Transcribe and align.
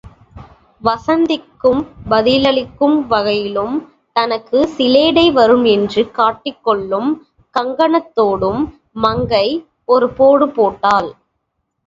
வசந்திக்குப் 0.81 1.81
பதிலளிக்கும் 2.09 2.95
வகையிலும், 3.07 3.75
தனக்கு 4.15 4.69
சிலேடை 4.77 5.31
வரும் 5.31 5.65
என்று 5.73 6.11
காட்டிக் 6.11 6.63
கொள்ளும் 6.63 7.11
கங்கணத்தோடும் 7.55 8.63
மங்கை, 9.01 9.47
ஒரு 9.89 10.09
போடு 10.11 10.47
போட்டாள். 10.49 11.11